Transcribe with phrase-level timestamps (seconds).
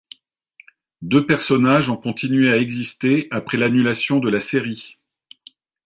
[1.03, 4.97] Deux personnages ont continué à exister après l'annulation de la série.